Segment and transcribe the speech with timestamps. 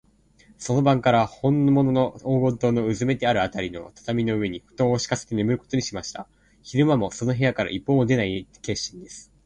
[0.57, 6.27] その晩から、ほんものの黄金塔のうずめてあるあたりの畳の上に、ふとんをしかせてねむることにしました。
[6.63, 9.31] 昼間も、その部屋から一歩も外へ出ない決心です。